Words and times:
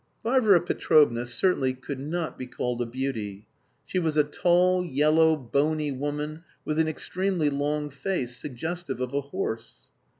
Varvara 0.23 0.59
Petrovna 0.59 1.27
certainly 1.27 1.75
could 1.75 1.99
not 1.99 2.35
be 2.35 2.47
called 2.47 2.81
a 2.81 2.87
beauty. 2.87 3.45
She 3.85 3.99
was 3.99 4.17
a 4.17 4.23
tall, 4.23 4.83
yellow, 4.83 5.35
bony 5.35 5.91
woman 5.91 6.43
with 6.65 6.79
an 6.79 6.87
extremely 6.87 7.51
long 7.51 7.91
face, 7.91 8.35
suggestive 8.35 8.99
of 8.99 9.13
a 9.13 9.21
horse. 9.21 9.91